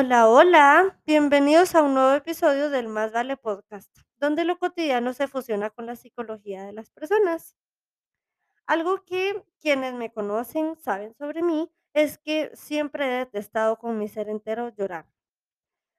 [0.00, 5.26] Hola, hola, bienvenidos a un nuevo episodio del Más Vale Podcast, donde lo cotidiano se
[5.26, 7.56] fusiona con la psicología de las personas.
[8.68, 14.06] Algo que quienes me conocen saben sobre mí es que siempre he detestado con mi
[14.06, 15.08] ser entero llorar.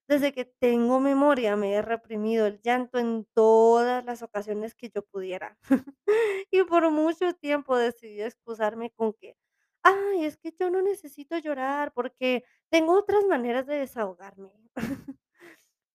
[0.07, 5.02] Desde que tengo memoria me he reprimido el llanto en todas las ocasiones que yo
[5.04, 5.57] pudiera.
[6.52, 9.36] Y por mucho tiempo decidí excusarme con que,
[9.84, 14.52] ay, es que yo no necesito llorar porque tengo otras maneras de desahogarme.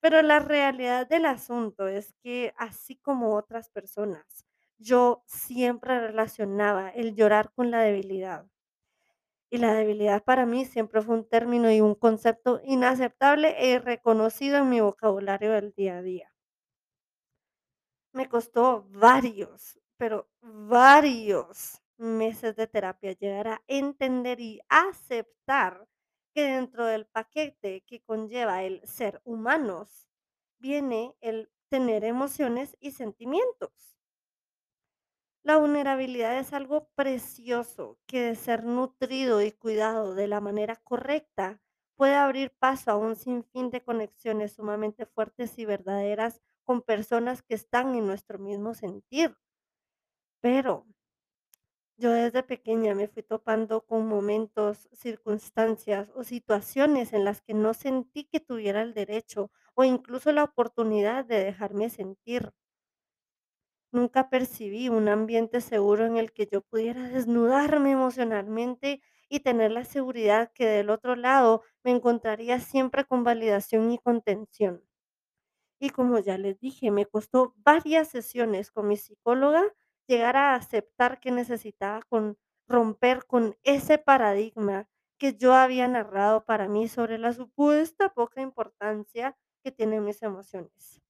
[0.01, 4.47] Pero la realidad del asunto es que, así como otras personas,
[4.79, 8.47] yo siempre relacionaba el llorar con la debilidad.
[9.51, 14.59] Y la debilidad para mí siempre fue un término y un concepto inaceptable e irreconocido
[14.59, 16.31] en mi vocabulario del día a día.
[18.13, 25.89] Me costó varios, pero varios meses de terapia llegar a entender y aceptar
[26.35, 30.09] que dentro del paquete que conlleva el ser humanos
[30.59, 33.99] viene el tener emociones y sentimientos.
[35.45, 41.63] La vulnerabilidad es algo precioso que de ser nutrido y cuidado de la manera correcta
[41.97, 47.55] puede abrir paso a un sinfín de conexiones sumamente fuertes y verdaderas con personas que
[47.55, 49.37] están en nuestro mismo sentir.
[50.43, 50.87] Pero
[51.97, 57.75] yo desde pequeña me fui topando con momentos, circunstancias o situaciones en las que no
[57.75, 62.53] sentí que tuviera el derecho o incluso la oportunidad de dejarme sentir.
[63.93, 69.85] Nunca percibí un ambiente seguro en el que yo pudiera desnudarme emocionalmente y tener la
[69.87, 74.83] seguridad que del otro lado me encontraría siempre con validación y contención.
[75.81, 79.63] Y como ya les dije, me costó varias sesiones con mi psicóloga
[80.07, 84.89] llegar a aceptar que necesitaba con romper con ese paradigma
[85.19, 91.01] que yo había narrado para mí sobre la supuesta poca importancia que tienen mis emociones.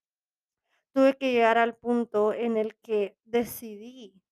[0.92, 4.22] Tuve que llegar al punto en el que decidí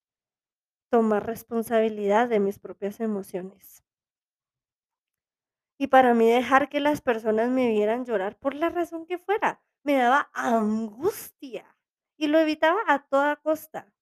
[0.91, 3.83] tomar responsabilidad de mis propias emociones.
[5.79, 9.61] Y para mí dejar que las personas me vieran llorar por la razón que fuera,
[9.83, 11.77] me daba angustia
[12.17, 13.93] y lo evitaba a toda costa,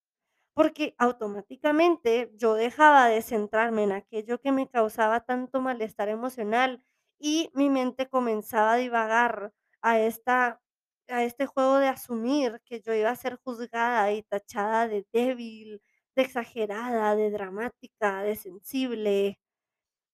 [0.61, 6.85] porque automáticamente yo dejaba de centrarme en aquello que me causaba tanto malestar emocional
[7.19, 10.61] y mi mente comenzaba a divagar a esta
[11.09, 15.83] a este juego de asumir que yo iba a ser juzgada y tachada de débil,
[16.15, 19.41] de exagerada, de dramática, de sensible.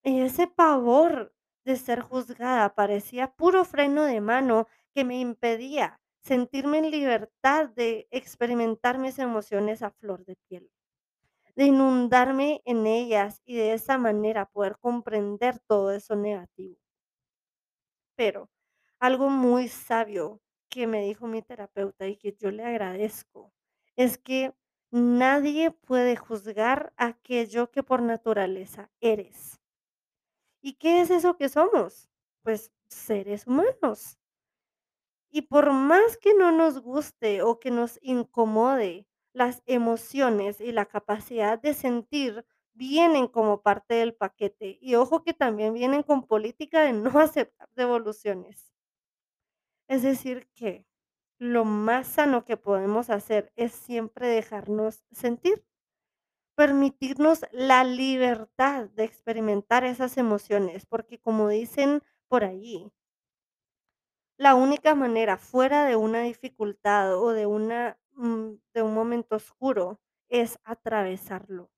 [0.04, 1.34] Y ese pavor
[1.64, 8.08] de ser juzgada parecía puro freno de mano que me impedía sentirme en libertad de
[8.10, 10.70] experimentar mis emociones a flor de piel,
[11.56, 16.78] de inundarme en ellas y de esa manera poder comprender todo eso negativo.
[18.14, 18.50] Pero
[18.98, 23.52] algo muy sabio que me dijo mi terapeuta y que yo le agradezco
[23.96, 24.54] es que
[24.90, 29.60] nadie puede juzgar aquello que por naturaleza eres.
[30.62, 32.10] ¿Y qué es eso que somos?
[32.42, 34.18] Pues seres humanos.
[35.30, 40.86] Y por más que no nos guste o que nos incomode, las emociones y la
[40.86, 42.44] capacidad de sentir
[42.74, 44.78] vienen como parte del paquete.
[44.80, 48.72] Y ojo que también vienen con política de no aceptar devoluciones.
[49.88, 50.86] Es decir, que
[51.38, 55.64] lo más sano que podemos hacer es siempre dejarnos sentir.
[56.56, 62.90] Permitirnos la libertad de experimentar esas emociones, porque como dicen por allí,
[64.38, 70.00] la única manera fuera de una dificultad o de una, mm, de un momento oscuro
[70.28, 71.70] es atravesarlo.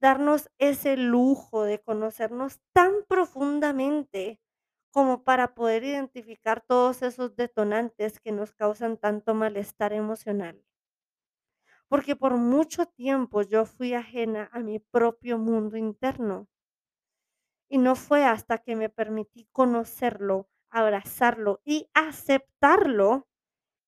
[0.00, 4.40] Darnos ese lujo de conocernos tan profundamente
[4.92, 10.64] como para poder identificar todos esos detonantes que nos causan tanto malestar emocional.
[11.88, 16.46] Porque por mucho tiempo yo fui ajena a mi propio mundo interno.
[17.68, 23.28] Y no fue hasta que me permití conocerlo, abrazarlo y aceptarlo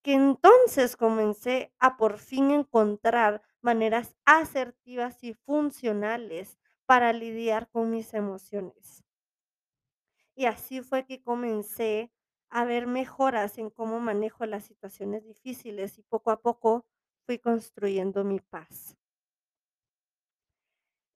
[0.03, 8.15] que entonces comencé a por fin encontrar maneras asertivas y funcionales para lidiar con mis
[8.15, 9.05] emociones.
[10.37, 12.13] Y así fue que comencé
[12.49, 16.87] a ver mejoras en cómo manejo las situaciones difíciles y poco a poco
[17.25, 18.97] fui construyendo mi paz.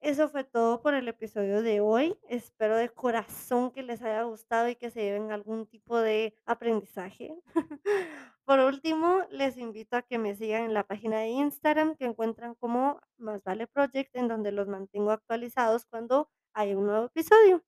[0.01, 2.17] Eso fue todo por el episodio de hoy.
[2.29, 7.35] Espero de corazón que les haya gustado y que se lleven algún tipo de aprendizaje.
[8.47, 12.55] Por último, les invito a que me sigan en la página de Instagram que encuentran
[12.55, 17.63] como Más Vale Project, en donde los mantengo actualizados cuando hay un nuevo episodio.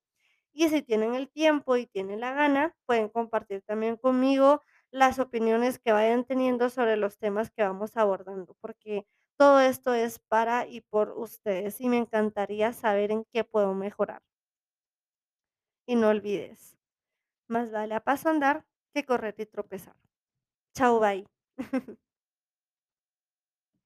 [0.53, 5.79] Y si tienen el tiempo y tienen la gana, pueden compartir también conmigo las opiniones
[5.79, 9.07] que vayan teniendo sobre los temas que vamos abordando, porque
[9.39, 14.23] todo esto es para y por ustedes y me encantaría saber en qué puedo mejorar.
[15.87, 16.77] Y no olvides,
[17.49, 19.97] más vale a paso andar que correr y tropezar.
[20.75, 21.27] Chao, bye.